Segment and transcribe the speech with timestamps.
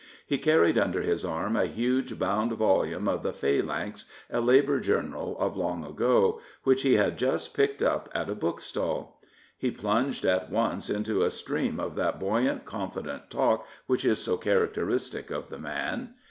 [0.25, 5.37] He carried under his arm a huge bound volume of the Phalanx, a Labour journal
[5.37, 9.21] of long ago, which he had just picked up at a bookstall.
[9.55, 14.37] He plunged at once into a stream of that buoyant, confident talk which is so
[14.37, 16.15] characteristic of the man.